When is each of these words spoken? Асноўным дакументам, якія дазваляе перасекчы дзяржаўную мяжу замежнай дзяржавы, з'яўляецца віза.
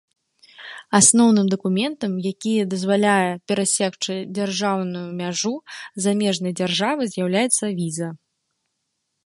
Асноўным 0.99 1.47
дакументам, 1.53 2.13
якія 2.31 2.63
дазваляе 2.71 3.27
перасекчы 3.51 4.15
дзяржаўную 4.39 5.05
мяжу 5.21 5.51
замежнай 6.07 6.53
дзяржавы, 6.61 7.01
з'яўляецца 7.13 7.65
віза. 7.81 8.09